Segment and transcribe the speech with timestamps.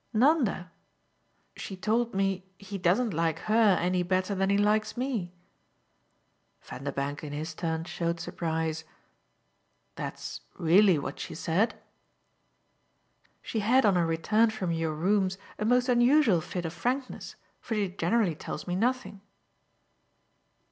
[0.13, 0.71] "Nanda?
[1.55, 5.31] She told me he doesn't like her any better than he likes me."
[6.63, 8.83] Vanderbank in his turn showed surprise.
[9.93, 11.79] "That's really what she said?"
[13.43, 17.75] "She had on her return from your rooms a most unusual fit of frankness, for
[17.75, 19.21] she generally tells me nothing."